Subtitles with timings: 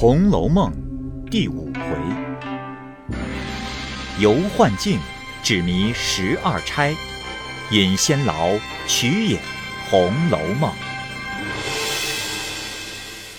[0.00, 0.72] 红楼梦》
[1.28, 1.82] 第五回，
[4.18, 4.98] 游幻境，
[5.42, 6.96] 纸迷十二钗，
[7.70, 8.58] 饮仙劳，
[8.88, 9.36] 曲也
[9.90, 10.72] 《红楼梦》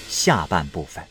[0.07, 1.03] 下半部分。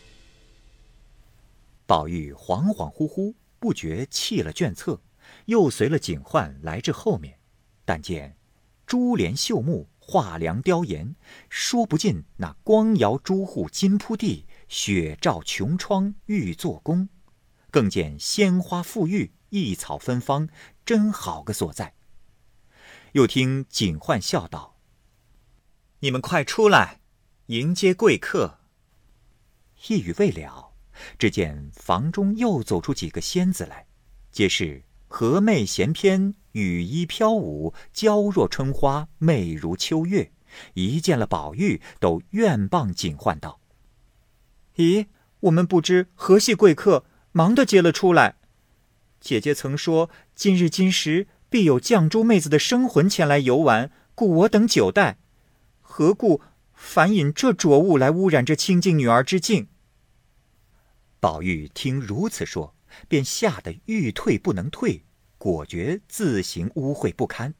[1.85, 5.01] 宝玉恍恍惚惚，不觉弃了卷册，
[5.47, 7.37] 又随了警幻来至后面，
[7.85, 8.37] 但见
[8.87, 11.17] 珠帘绣幕，画梁雕檐，
[11.49, 14.47] 说不尽那光摇朱户，金铺地。
[14.71, 17.09] 雪照琼窗玉作宫，
[17.73, 20.49] 更见鲜花馥郁，异草芬芳，
[20.87, 21.97] 真好个所在。
[23.13, 24.77] 又听警幻笑道
[25.99, 27.01] ：“你们快出来，
[27.47, 28.61] 迎接贵客。”
[29.89, 30.73] 一语未了，
[31.19, 33.89] 只见房中又走出几个仙子来，
[34.31, 40.33] 皆是和媚闲翩，羽衣飘舞，娇若春花，媚如秋月。
[40.75, 43.60] 一见了宝玉，都愿傍警幻道。
[44.81, 45.09] 咦，
[45.41, 48.37] 我们不知何系贵客，忙的接了出来。
[49.21, 55.19] 姐姐曾说今日今时必有绛珠妹子的生魂前来游玩，故我等久待。
[55.83, 56.41] 何故
[56.73, 59.69] 反引这浊物来污染这清净女儿之境？
[61.21, 62.75] 宝玉听如此说，
[63.07, 65.03] 便吓得欲退不能退，
[65.37, 67.53] 果觉自行污秽不堪。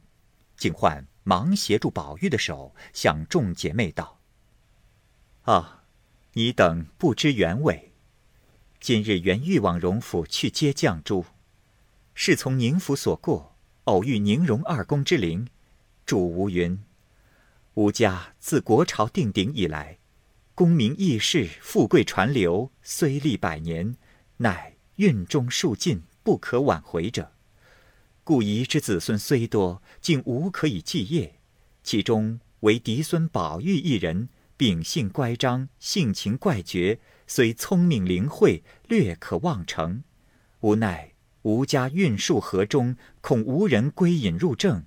[0.57, 4.21] 警幻忙协住宝玉的手，向众姐妹道
[5.45, 5.77] ：“啊。”
[6.35, 7.91] 你等不知原委，
[8.81, 11.25] 今日原欲往荣府去接绛珠，
[12.15, 15.49] 是从宁府所过，偶遇宁荣二公之灵。
[16.07, 16.79] 主吴云：
[17.75, 19.99] 吾家自国朝定鼎以来，
[20.55, 23.97] 功名义士，富贵传流，虽历百年，
[24.37, 27.33] 乃运中数尽，不可挽回者。
[28.23, 31.41] 故遗之子孙虽多，竟无可以继业。
[31.83, 34.29] 其中唯嫡孙宝玉一人。
[34.61, 40.05] 秉性乖张，性情怪绝，虽聪明灵慧，略可望成。
[40.61, 44.85] 无奈吴家运数河中，恐无人归隐入正。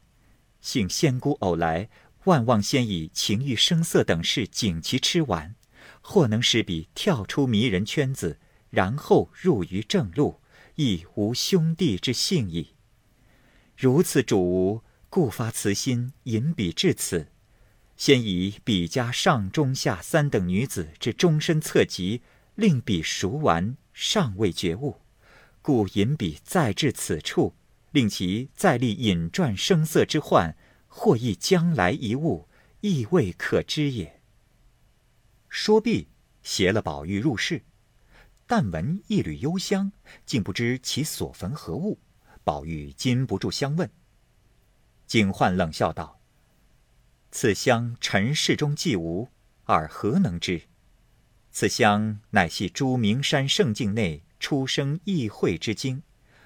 [0.62, 1.90] 幸仙姑偶来，
[2.26, 5.56] 万望先以情欲声色等事警其吃完，
[6.02, 8.38] 或能使彼跳出迷人圈子，
[8.70, 10.40] 然后入于正路，
[10.76, 12.76] 亦无兄弟之幸矣。
[13.76, 17.33] 如此主吴，故发慈心引彼至此。
[18.06, 22.22] 先以比家上中下三等女子之终身侧籍，
[22.54, 25.00] 令彼熟完，尚未觉悟，
[25.62, 27.56] 故引彼再至此处，
[27.92, 30.54] 令其再立引传声色之患，
[30.90, 32.50] 或亦将来一物，
[32.82, 34.20] 亦未可知也。
[35.48, 36.10] 说毕，
[36.42, 37.64] 携了宝玉入室，
[38.46, 39.94] 但闻一缕幽香，
[40.26, 41.98] 竟不知其所焚何物。
[42.44, 43.90] 宝玉禁不住相问，
[45.08, 46.20] 警幻冷笑道。
[47.36, 49.28] 此香尘世中既无，
[49.66, 50.62] 尔何能知？
[51.50, 56.04] 此香乃系诸名山圣境内出生异会之精，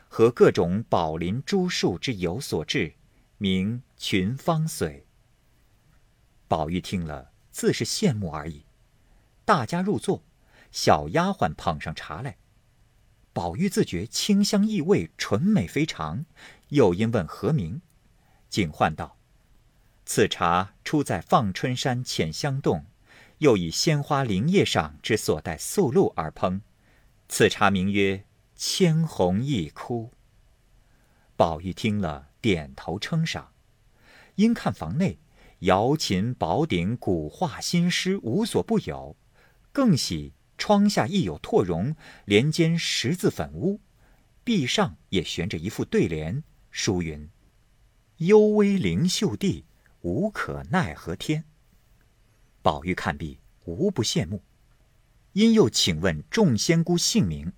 [0.07, 2.93] 和各种宝林珠树之油所制，
[3.37, 5.03] 名群芳髓。
[6.47, 8.63] 宝玉听了，自是羡慕而已。
[9.43, 10.23] 大家入座，
[10.71, 12.37] 小丫鬟捧上茶来。
[13.33, 16.25] 宝玉自觉清香异味，纯美非常，
[16.69, 17.81] 又因问何名，
[18.49, 19.16] 警幻道。
[20.07, 22.85] 此茶出在放春山浅香洞，
[23.39, 26.61] 又以鲜花灵叶上之所带素露而烹。
[27.27, 28.23] 此茶名曰
[28.55, 30.13] 千红一枯。
[31.35, 33.51] 宝玉听了，点头称赏。
[34.35, 35.19] 因看房内
[35.59, 39.17] 瑶琴宝鼎、古画新诗无所不有，
[39.73, 41.93] 更喜窗下亦有拓绒，
[42.23, 43.81] 连间十字粉屋，
[44.45, 47.29] 壁上也悬着一副对联，书云
[48.19, 49.65] ：“幽微灵秀地。”
[50.01, 51.43] 无可奈何天。
[52.61, 54.43] 宝玉看毕，无不羡慕。
[55.33, 57.53] 因又请问众仙姑姓名：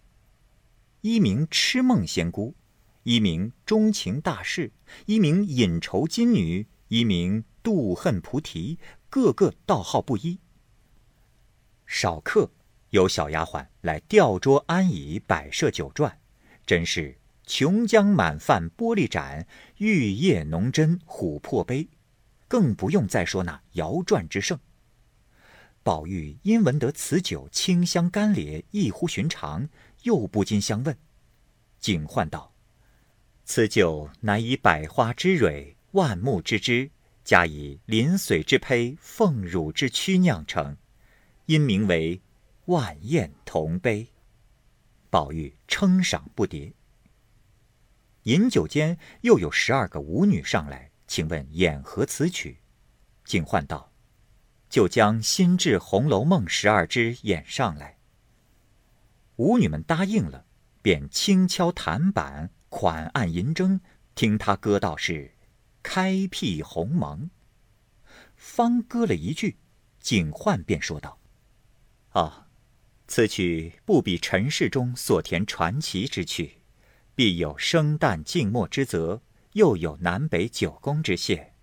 [1.01, 2.55] 一名痴梦仙姑，
[3.03, 4.71] 一名钟情大士，
[5.05, 8.77] 一名隐愁金女，一名妒恨菩提，
[9.09, 10.39] 个个道号不一。
[11.85, 12.51] 少客
[12.89, 16.11] 有小丫鬟来吊桌安椅，摆设酒馔，
[16.65, 19.47] 真是琼浆满饭玻璃盏，
[19.77, 21.87] 玉液浓针琥珀杯。
[22.49, 24.59] 更不用再说那摇转之盛。
[25.83, 29.69] 宝玉因闻得此酒清香甘冽，异乎寻常，
[30.03, 30.97] 又不禁相问。
[31.79, 32.53] 警幻道
[33.45, 36.91] ：“此酒乃以百花之蕊、万木之枝，
[37.23, 40.75] 加以临水之胚、凤乳之躯酿成，
[41.45, 42.21] 因名为
[42.65, 44.07] 万宴同杯。”
[45.09, 46.73] 宝玉称赏不迭。
[48.23, 50.88] 饮酒间，又有十二个舞女上来。
[51.09, 52.59] 请问演何词曲？
[53.25, 53.91] 警幻道
[54.69, 57.97] ：“就将新制《红楼梦》十二支演上来。”
[59.37, 60.45] 舞女们答应了，
[60.83, 63.79] 便轻敲弹板，款按银筝，
[64.13, 65.33] 听他歌道是
[65.81, 67.31] ：“开辟鸿蒙。”
[68.37, 69.57] 方歌了一句，
[69.99, 71.19] 景焕便说道
[72.13, 72.49] ：“啊，
[73.07, 76.61] 此曲不比尘世中所填传奇之曲，
[77.15, 79.23] 必有生旦净末之责，
[79.53, 81.53] 又有南北九宫之谢。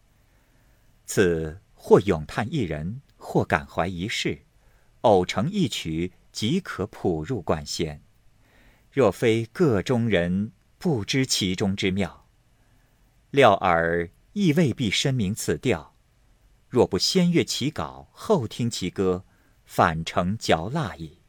[1.04, 4.46] 此或咏叹一人，或感怀一事，
[5.02, 8.02] 偶成一曲，即可谱入冠仙。
[8.90, 12.26] 若非个中人，不知其中之妙。
[13.30, 15.94] 料尔亦未必深明此调。”
[16.68, 19.24] 若不先阅其稿，后听其歌，
[19.64, 21.20] 反成嚼蜡矣。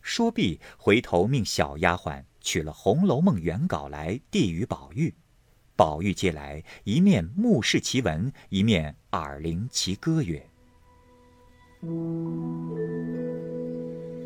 [0.00, 5.14] 说毕，回头命小丫鬟取了《红楼梦》原稿来递与宝玉。
[5.76, 10.46] 宝玉接来，一面目视其文，一面耳聆其歌，曰：“《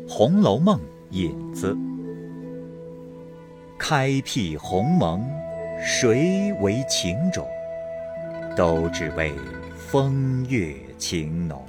[0.09, 0.79] 红楼梦》
[1.11, 1.77] 引子，
[3.77, 5.23] 开辟鸿蒙，
[5.81, 7.47] 谁为情种？
[8.55, 9.31] 都只为。”
[9.87, 11.63] 风月情浓，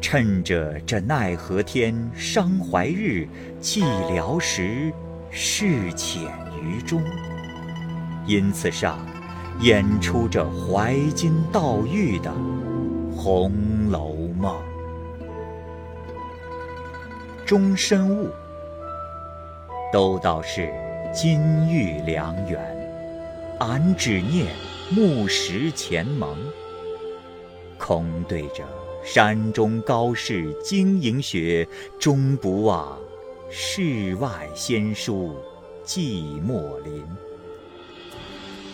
[0.00, 3.26] 趁着这奈何天，伤怀日，
[3.60, 4.92] 寂寥时，
[5.30, 6.22] 事浅
[6.62, 7.02] 于中。
[8.26, 8.98] 因此上
[9.60, 12.30] 演出这怀金悼玉的
[13.14, 14.56] 《红楼梦》。
[17.44, 18.30] 终身物，
[19.92, 20.72] 都道是
[21.12, 22.60] 金玉良缘，
[23.58, 24.46] 俺只念
[24.90, 26.36] 木石前盟。
[27.78, 28.64] 空对着
[29.10, 31.66] 山中高士晶莹雪，
[31.98, 32.98] 终不忘
[33.48, 35.34] 世外仙姝
[35.82, 37.02] 寂寞林。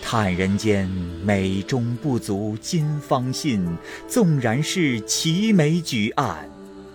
[0.02, 0.90] 叹人间
[1.24, 3.64] 美中不足今方信，
[4.08, 6.50] 纵然是齐眉举案，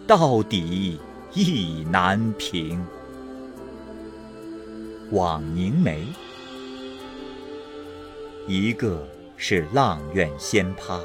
[0.05, 0.99] 到底
[1.33, 2.85] 意难平。
[5.11, 6.03] 枉凝眉，
[8.49, 9.07] 一个
[9.37, 10.99] 是阆苑仙葩。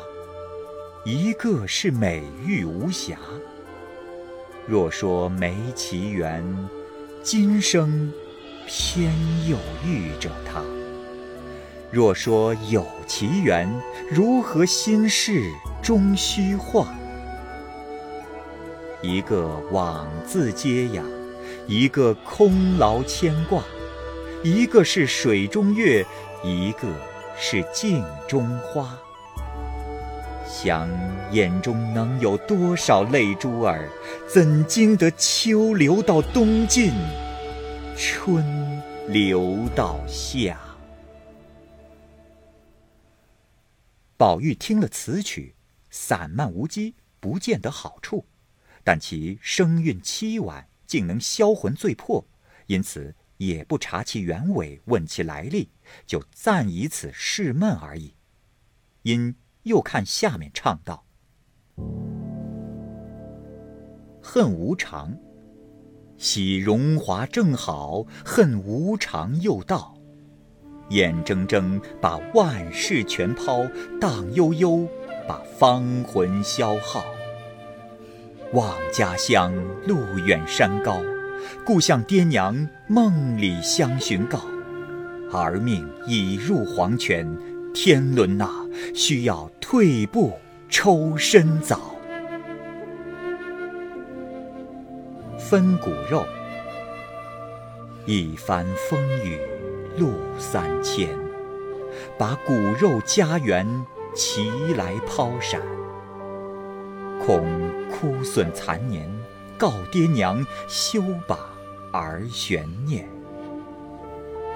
[1.06, 3.18] 一个是美玉无瑕。
[4.66, 6.42] 若说没奇缘，
[7.22, 8.10] 今生
[8.66, 9.12] 偏
[9.46, 10.62] 又遇着他；
[11.92, 13.70] 若说有奇缘，
[14.10, 15.52] 如何心事
[15.82, 16.94] 终虚化？
[19.02, 21.04] 一个枉自嗟呀，
[21.66, 23.62] 一个空劳牵挂；
[24.42, 26.02] 一个是水中月，
[26.42, 26.88] 一个
[27.38, 28.98] 是镜中花。
[30.64, 30.88] 想
[31.30, 33.86] 眼中能有多少泪珠儿？
[34.26, 36.90] 怎经得秋流到冬尽，
[37.98, 38.42] 春
[39.06, 40.58] 流到夏？
[44.16, 45.54] 宝玉听了此曲，
[45.90, 48.24] 散漫无机，不见得好处，
[48.82, 52.26] 但其声韵凄婉，竟能销魂醉魄，
[52.68, 55.68] 因此也不查其原委，问其来历，
[56.06, 58.14] 就暂以此试闷而已。
[59.02, 59.36] 因。
[59.64, 61.04] 又看下面唱道
[64.22, 65.16] ：“恨无常，
[66.18, 69.94] 喜荣华正好；恨无常又到，
[70.90, 73.66] 眼睁睁把万事全抛，
[73.98, 74.86] 荡悠悠
[75.26, 77.02] 把芳魂消耗。
[78.52, 79.54] 望家乡
[79.86, 79.96] 路
[80.26, 81.00] 远山高，
[81.64, 84.40] 故向爹娘梦里相寻告。
[85.32, 87.26] 儿命已入黄泉。”
[87.74, 88.48] 天伦呐，
[88.94, 90.38] 需要退步
[90.68, 91.96] 抽身早。
[95.36, 96.24] 分骨肉，
[98.06, 99.40] 一番风雨
[99.98, 101.08] 路三千，
[102.16, 103.66] 把骨肉家园
[104.14, 105.60] 齐来抛闪。
[107.26, 107.44] 恐
[107.90, 109.10] 枯损残年，
[109.58, 111.36] 告爹娘休把
[111.92, 113.08] 儿悬念。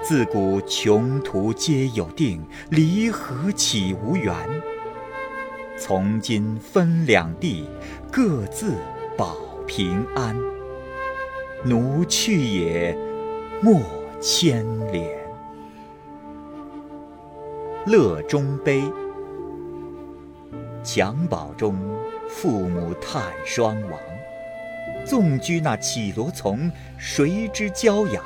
[0.09, 4.33] 自古穷途皆有定，离合岂无缘？
[5.77, 7.69] 从今分两地，
[8.11, 8.73] 各自
[9.15, 9.37] 保
[9.67, 10.35] 平安。
[11.63, 12.97] 奴去也，
[13.61, 13.79] 莫
[14.19, 15.07] 牵连。
[17.85, 18.81] 乐中悲，
[20.83, 21.77] 襁褓中
[22.27, 23.99] 父母叹双亡，
[25.05, 28.23] 纵居那绮罗丛，谁知娇养？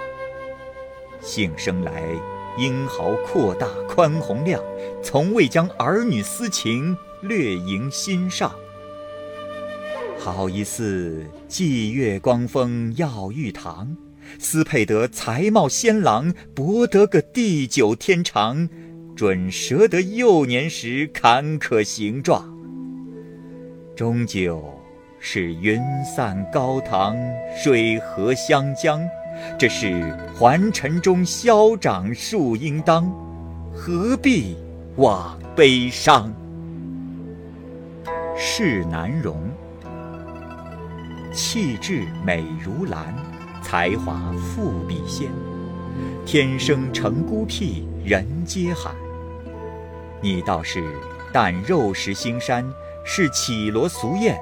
[1.23, 2.03] 幸生来
[2.57, 4.61] 英豪阔大宽宏量，
[5.01, 8.53] 从未将儿女私情略萦心上。
[10.19, 13.95] 好一似霁月光风耀玉堂，
[14.37, 18.69] 斯配得才貌仙郎，博得个地久天长，
[19.15, 22.53] 准折得幼年时坎坷形状。
[23.95, 24.63] 终究
[25.19, 27.17] 是云散高堂，
[27.63, 29.01] 水河湘江。
[29.57, 33.11] 这是还尘中消长树应当，
[33.73, 34.57] 何必
[34.97, 36.33] 枉悲伤？
[38.35, 39.37] 世难容，
[41.31, 43.15] 气质美如兰，
[43.61, 45.29] 才华富比仙。
[46.25, 48.95] 天生成孤僻，人皆罕。
[50.21, 50.83] 你倒是
[51.31, 52.65] 但肉食腥膻，
[53.05, 54.39] 是绮罗俗艳，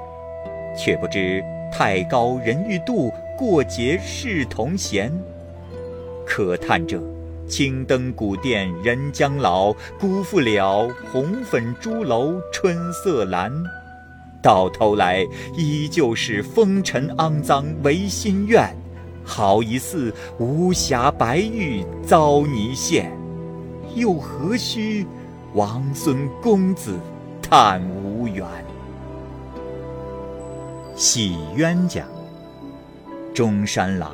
[0.77, 5.11] 却不知太高人欲度，过节是同闲。
[6.27, 7.01] 可叹这
[7.47, 13.51] 青灯古殿人将老，辜负了红粉朱楼春色阑。
[14.43, 15.25] 到头来
[15.57, 18.63] 依旧是风尘肮脏唯心愿，
[19.23, 23.11] 好一似无瑕白玉遭泥陷，
[23.95, 25.03] 又何须
[25.55, 26.93] 王孙公子
[27.41, 28.45] 叹无缘？
[30.95, 32.05] 喜冤家，
[33.33, 34.13] 中山狼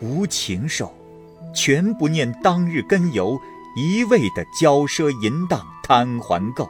[0.00, 0.94] 无情兽，
[1.54, 3.40] 全不念当日根由，
[3.76, 6.68] 一味的骄奢淫荡贪还购，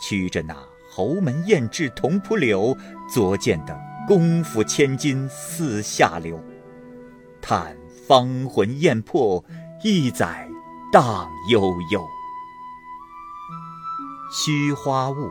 [0.00, 0.54] 屈着那。
[0.90, 2.76] 侯门艳质铜蒲柳，
[3.08, 6.42] 作见的功夫千金似下流。
[7.40, 7.76] 叹
[8.08, 9.44] 芳魂艳魄，
[9.84, 10.50] 一载
[10.90, 11.60] 荡悠
[11.92, 12.02] 悠。
[14.32, 15.30] 虚花雾，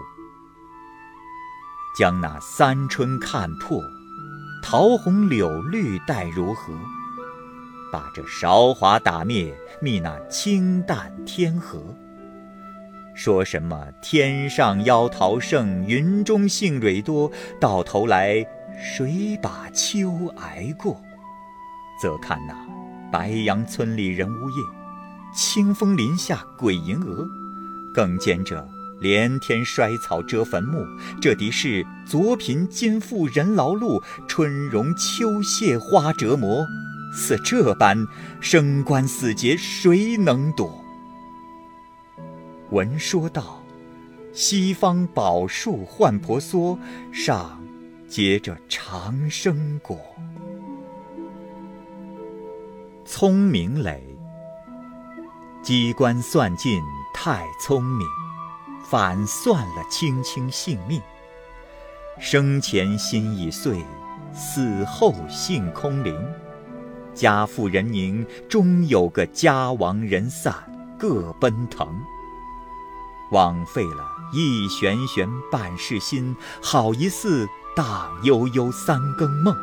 [1.98, 3.82] 将那三春看破，
[4.62, 6.74] 桃红柳绿待如何？
[7.92, 11.82] 把这韶华打灭，觅那清淡天河。
[13.16, 18.46] 说什么天上妖桃盛，云中杏蕊多，到头来
[18.78, 21.02] 谁把秋挨过？
[22.02, 22.54] 则看那
[23.12, 24.56] 白杨村里人无夜，
[25.34, 27.26] 清风林下鬼吟蛾，
[27.94, 28.68] 更兼着
[29.00, 30.86] 连天衰草遮坟墓，
[31.22, 36.66] 这敌是昨贫今富人劳碌，春荣秋谢花折磨，
[37.14, 38.08] 似这般
[38.42, 40.84] 生关死劫，谁能躲？
[42.72, 43.64] 闻说道
[44.34, 46.78] ：“西方宝树换婆娑，
[47.14, 47.64] 上
[48.08, 50.00] 结着长生果。”
[53.06, 54.04] 聪明磊，
[55.64, 56.82] 机关算尽
[57.14, 58.06] 太聪明，
[58.90, 61.02] 反算了卿卿性命。
[62.20, 63.86] 生前心已碎，
[64.34, 66.18] 死后性空灵。
[67.14, 70.54] 家富人宁，终有个家亡人散，
[70.98, 71.88] 各奔腾。
[73.32, 79.56] 枉费了一旋旋半世心，好一似荡悠悠三更梦。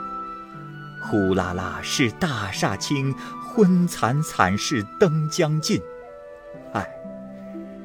[1.00, 5.80] 呼啦啦是大厦倾，昏惨惨是灯将尽。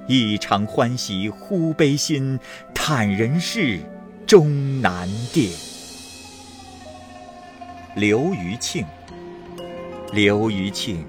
[0.09, 2.39] 一场欢喜忽悲心，
[2.73, 3.79] 叹人世
[4.25, 5.51] 终难定。
[7.95, 8.83] 刘余庆，
[10.11, 11.05] 刘余庆，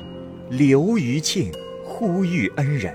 [0.50, 1.50] 刘余庆，
[1.82, 2.94] 呼吁恩人。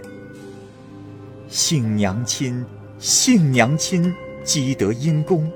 [1.48, 2.64] 幸娘亲，
[3.00, 5.52] 幸娘亲，积德因功。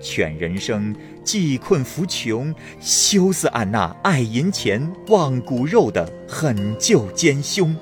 [0.00, 0.92] 劝人生
[1.22, 7.72] 济困扶穷，休似俺那爱银钱、忘骨肉的狠救奸凶。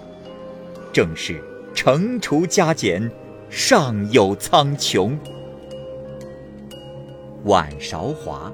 [0.93, 1.43] 正是
[1.75, 3.11] 惩除加减，
[3.49, 5.17] 尚有苍穹。
[7.45, 8.53] 晚韶华，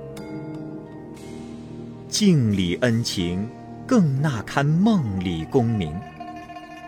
[2.09, 3.49] 镜里恩情，
[3.87, 5.93] 更那堪梦里功名。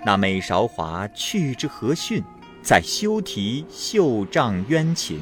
[0.05, 2.23] 那美韶华去之何逊？
[2.63, 5.21] 在休提绣帐冤情。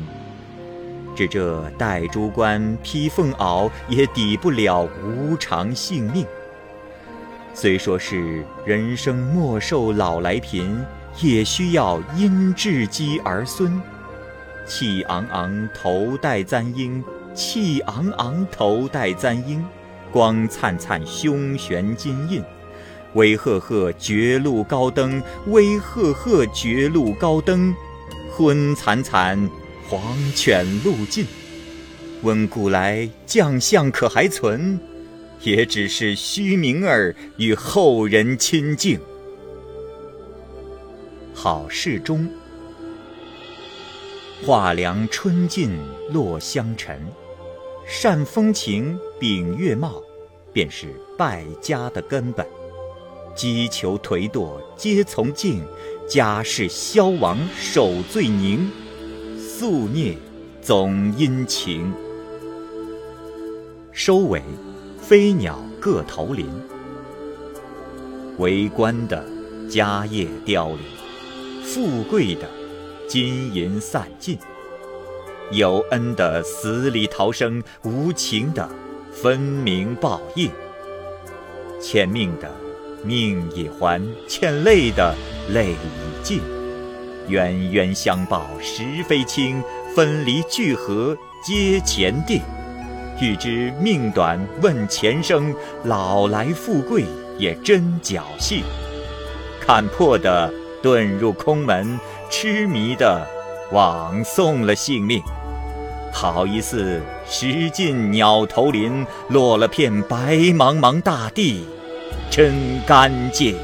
[1.17, 6.25] 只这戴珠冠披凤袄，也抵不了无常性命。
[7.55, 10.79] 虽说是人生莫受老来贫，
[11.21, 13.81] 也需要因稚积儿孙。
[14.67, 17.03] 气昂昂头戴簪缨，
[17.35, 19.65] 气昂昂头戴簪缨，
[20.13, 22.43] 光灿灿胸悬金印。
[23.15, 27.75] 威赫赫绝路高登，威赫赫绝路高登，
[28.31, 29.49] 昏惨惨
[29.89, 30.03] 黄
[30.35, 31.27] 犬路尽。
[32.23, 34.79] 问古来将相可还存？
[35.43, 38.99] 也只是虚名儿与后人亲近。
[41.41, 42.29] 好事中，
[44.45, 45.71] 画梁春尽
[46.11, 47.01] 落香尘，
[47.87, 50.03] 善风情秉月貌，
[50.53, 52.45] 便是败家的根本。
[53.37, 55.65] 击球颓堕皆从静，
[56.09, 58.69] 家世消亡守罪宁。
[59.39, 60.17] 宿孽
[60.61, 61.95] 总因情。
[63.93, 64.43] 收尾，
[65.01, 66.51] 飞鸟各投林。
[68.39, 69.25] 为官的
[69.71, 70.79] 家业凋零，
[71.69, 72.49] 富贵的
[73.07, 74.39] 金银散尽。
[75.51, 78.67] 有恩的死里逃生，无情的
[79.13, 80.51] 分明报应。
[81.79, 82.51] 欠命的
[83.05, 85.15] 命已还，欠泪的
[85.53, 86.41] 泪已尽。
[87.29, 89.63] 冤冤相报实非轻，
[89.95, 92.41] 分离聚合皆前定。
[93.21, 97.05] 欲知命短问前生，老来富贵
[97.37, 98.63] 也真侥幸。
[99.61, 100.51] 看破的
[100.83, 101.99] 遁入空门，
[102.31, 103.27] 痴迷的
[103.73, 105.23] 枉送了性命。
[106.13, 111.67] 好一似石尽鸟投林，落了片白茫茫大地，
[112.31, 113.57] 真干净。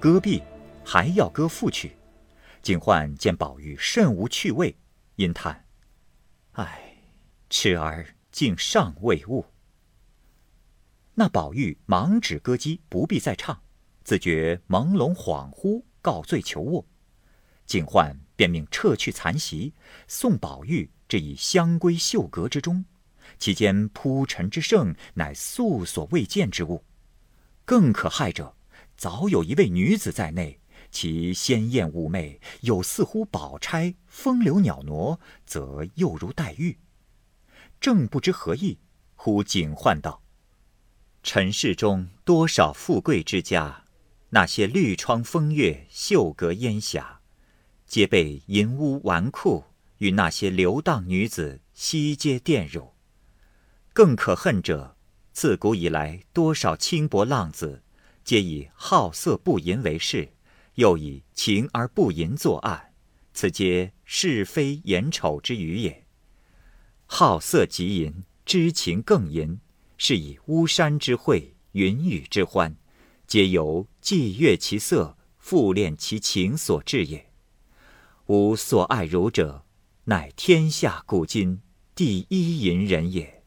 [0.00, 0.42] 戈壁
[0.84, 1.96] 还要歌赋曲，
[2.62, 4.76] 景焕见宝玉甚无趣味，
[5.16, 5.64] 因叹。
[6.52, 6.98] 唉，
[7.50, 9.46] 痴儿竟尚未悟。
[11.14, 13.60] 那宝玉忙止歌姬，不必再唱，
[14.04, 16.86] 自觉朦胧恍惚，告罪求卧。
[17.66, 19.72] 景焕便命撤去残席，
[20.06, 22.84] 送宝玉至以香闺绣阁之中，
[23.38, 26.84] 其间铺陈之盛，乃素所未见之物。
[27.64, 28.54] 更可骇者，
[28.96, 30.60] 早有一位女子在内。
[30.90, 36.78] 其鲜艳妩媚，有似乎宝钗；风流袅娜，则又如黛玉。
[37.80, 38.78] 正不知何意，
[39.16, 40.22] 忽警唤道
[41.24, 43.83] ：“尘世中多少富贵之家，
[44.34, 47.20] 那些绿窗风月、绣阁烟霞，
[47.86, 49.62] 皆被淫污纨绔
[49.98, 52.94] 与那些流荡女子悉皆玷辱。
[53.92, 54.96] 更可恨者，
[55.30, 57.84] 自古以来多少轻薄浪子，
[58.24, 60.32] 皆以好色不淫为事。”
[60.74, 62.92] 又以情而不淫作案，
[63.32, 66.04] 此皆是非眼丑之余也。
[67.06, 69.60] 好色即淫，知情更淫，
[69.96, 72.76] 是以巫山之会，云雨之欢，
[73.26, 77.30] 皆由既悦其色，复恋其情所致也。
[78.26, 79.64] 吾所爱汝者，
[80.04, 81.60] 乃天下古今
[81.94, 83.42] 第一淫人也。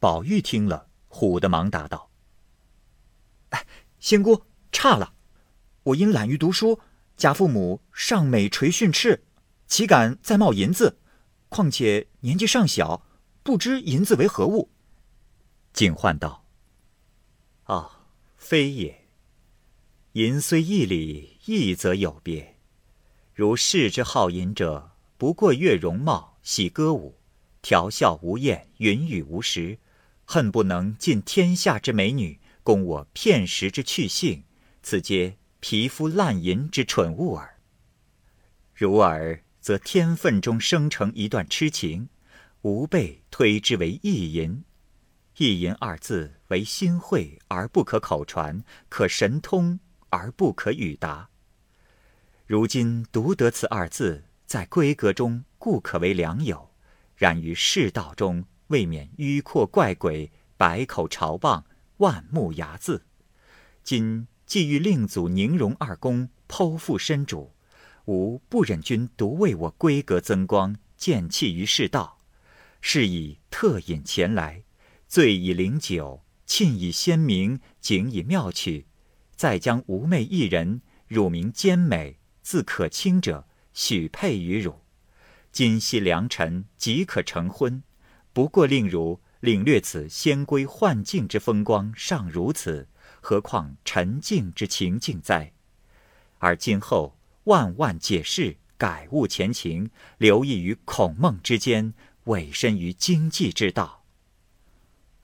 [0.00, 2.10] 宝玉听了，唬得忙答道
[3.50, 3.66] ：“哎，
[3.98, 5.14] 仙姑差了。”
[5.84, 6.80] 我因懒于读书，
[7.16, 9.24] 家父母尚每垂训斥，
[9.66, 10.98] 岂敢再冒银子？
[11.48, 13.06] 况且年纪尚小，
[13.42, 14.70] 不知银子为何物。
[15.72, 16.44] 景焕道：“，
[18.38, 19.04] 非也。
[20.12, 22.56] 淫虽一理，义则有别。
[23.34, 27.18] 如世之好淫者，不过悦容貌，喜歌舞，
[27.60, 29.78] 调笑无厌，云雨无时，
[30.24, 34.44] 恨不能尽天下之美女，供我片时之趣兴。
[34.82, 37.58] 此皆。”皮肤烂淫之蠢物耳。
[38.76, 42.08] 如尔，则天分中生成一段痴情，
[42.62, 44.62] 吾辈推之为意淫。
[45.38, 51.30] 意淫二字为心会而不可口传，可神通而不可语达。
[52.46, 56.70] 如今独得此二字，在闺阁中故可为良友，
[57.16, 61.64] 然于世道中未免迂阔怪诡，百口嘲谤，
[61.98, 63.00] 万目睚眦。
[63.82, 64.28] 今。
[64.48, 67.52] 既欲令祖宁荣二公剖腹身主，
[68.06, 72.16] 吾不忍君独为我闺阁增光，见弃于世道，
[72.80, 74.62] 是以特引前来，
[75.08, 78.86] 醉以灵酒，沁以仙茗，景以妙曲，
[79.34, 84.82] 再将吾妹一人，乳名兼美，字可卿者，许配于汝。
[85.50, 87.82] 今夕良辰，即可成婚，
[88.34, 92.86] 不过令汝领略此仙闺幻境之风光，尚如此。
[93.22, 95.54] 何况沉静之情境哉？
[96.36, 101.94] 而今后万万解释，改悟前情，留意于孔孟之间，
[102.24, 103.97] 委身于经济之道。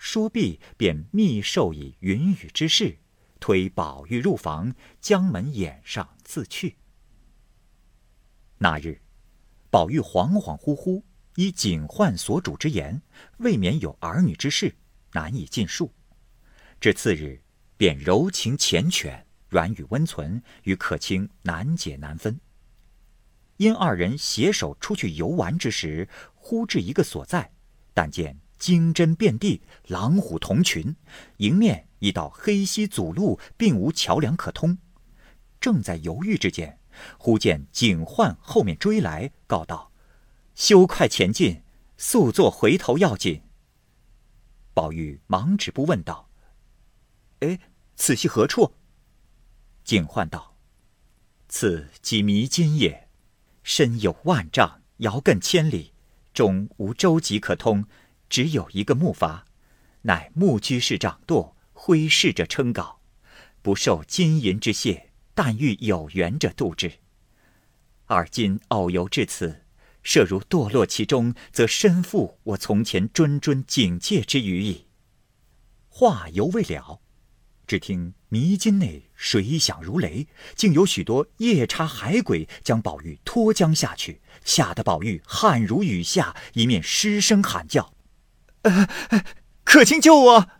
[0.04, 2.98] 说毕，便密授以云雨之事，
[3.40, 6.76] 推宝玉入房，将门掩上，自去。
[8.58, 9.00] 那日，
[9.70, 11.02] 宝玉恍恍惚惚，
[11.36, 13.00] 依警幻所主之言，
[13.38, 14.76] 未免有儿女之事，
[15.14, 15.90] 难以尽述。
[16.78, 17.40] 至次日。
[17.76, 22.38] 便柔情缱绻，软语温存，与可卿难解难分。
[23.56, 27.50] 因二人携手出去游玩之时，忽至一个所在，
[27.92, 30.96] 但见金针遍地，狼虎同群，
[31.36, 34.78] 迎面一道黑溪阻路，并无桥梁可通。
[35.60, 36.78] 正在犹豫之间，
[37.18, 39.92] 忽见警幻后面追来，告道
[40.56, 41.62] ：“休快前进，
[41.98, 43.42] 速作回头要紧。”
[44.72, 46.30] 宝玉忙止步问道。
[47.40, 47.58] 哎，
[47.96, 48.72] 此系何处？
[49.84, 50.56] 警幻道
[51.50, 53.10] ：“此即迷津也，
[53.62, 55.92] 深有万丈，遥亘千里，
[56.32, 57.84] 终无舟楫可通，
[58.34, 59.42] 只有一个木筏，
[60.02, 62.96] 乃木居士掌舵，挥逝者撑篙，
[63.62, 66.94] 不受金银之谢，但欲有缘者渡之。
[68.06, 69.62] 而今遨游至此，
[70.02, 74.86] 设如堕落其中，则身负我从前谆谆警戒之余矣。
[75.88, 76.98] 话犹未了，
[77.68, 87.94] 只听迷津内水响如雷，竟有许多夜叉海鬼将宝玉拖江下去，吓得宝玉汗如雨下，一面失声喊叫
[88.64, 89.24] ：“呃，
[89.64, 90.50] 可卿救我！”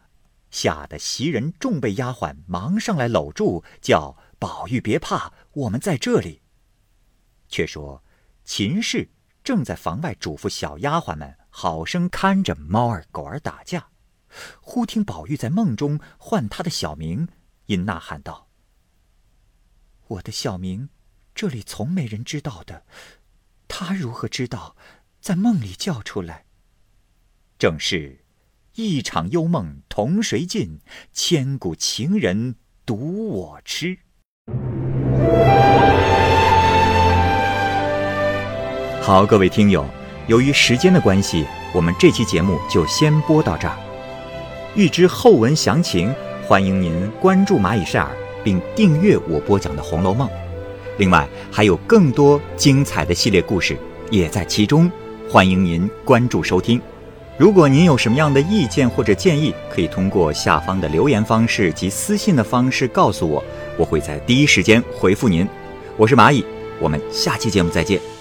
[0.51, 6.43] 吓得袭人众被丫鬟忙上来搂住，叫宝玉别怕，我们在这里。
[7.49, 8.05] 却说
[8.45, 9.11] 秦氏
[9.43, 13.89] 正在房外嘱咐小丫鬟们好生看着猫儿狗儿打架，
[14.61, 17.29] 忽听宝玉在梦中唤他的小名，
[17.67, 18.49] 因呐喊道
[20.07, 20.89] ：“我的小名，
[21.35, 22.85] 这里从没人知道的，
[23.67, 24.77] 他如何知道？
[25.21, 26.44] 在梦里叫出来。”
[27.65, 28.19] 正是。
[28.75, 30.81] 一场幽梦同谁尽？
[31.15, 33.97] 千古情人独我痴。
[39.01, 39.87] 好，各位听友，
[40.27, 43.75] 由于时间的关系，我们这期节目就先播到这儿。
[44.77, 46.15] 欲知后文详情，
[46.47, 50.29] 欢迎您关注蚂蚁晒尔，并订阅我播讲的《红楼梦》。
[50.99, 53.75] 另外，还有更多精彩的系列故事
[54.11, 54.93] 也在其中，
[55.31, 56.79] 欢迎您关注收听。
[57.37, 63.43] 如果您有什么样的意见或者建议，可以通过下方的留言方式及私信的方式告诉我，
[63.77, 65.47] 我会在第一时间回复您。
[65.97, 66.45] 我是蚂蚁，
[66.81, 68.14] 我们下期节目再见。